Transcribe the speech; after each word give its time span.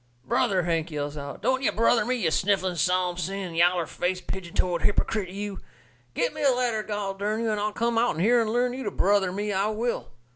"Brother!" 0.25 0.63
Hank 0.63 0.89
yells 0.89 1.15
out, 1.15 1.43
"don't 1.43 1.61
ye 1.61 1.69
brother 1.69 2.05
me, 2.05 2.15
you 2.15 2.31
sniffling, 2.31 2.75
psalm 2.77 3.17
singing, 3.17 3.53
yaller 3.53 3.85
faced, 3.85 4.25
pigeon 4.25 4.55
toed 4.55 4.81
hippercrit, 4.81 5.29
you! 5.29 5.59
Get 6.15 6.33
me 6.33 6.41
a 6.41 6.49
ladder, 6.49 6.81
gol 6.81 7.13
dern 7.13 7.41
you, 7.41 7.51
and 7.51 7.59
I'll 7.59 7.71
come 7.71 7.99
out'n 7.99 8.19
here 8.19 8.41
and 8.41 8.49
learn 8.51 8.73
you 8.73 8.81
to 8.85 8.89
brother 8.89 9.31
me, 9.31 9.53
I 9.53 9.67
will." 9.67 10.09